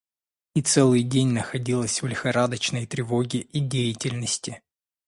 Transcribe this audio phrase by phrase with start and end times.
[0.55, 4.63] и целый день находилась в лихорадочной тревоге и деятельности.